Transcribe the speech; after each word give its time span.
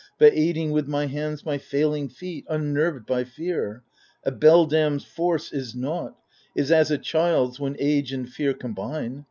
But 0.17 0.33
aiding 0.33 0.71
with 0.71 0.87
my 0.87 1.05
hands 1.05 1.45
my 1.45 1.59
failing 1.59 2.09
feet. 2.09 2.43
Unnerved 2.49 3.05
by 3.05 3.23
fear. 3.23 3.83
A 4.23 4.31
beldame's 4.31 5.03
force 5.05 5.53
is 5.53 5.75
naught— 5.75 6.15
Is 6.61 6.71
as 6.71 6.89
a 6.89 6.97
child's, 6.97 7.59
when 7.59 7.75
age 7.77 8.11
and 8.11 8.27
fear 8.27 8.55
combine. 8.55 9.19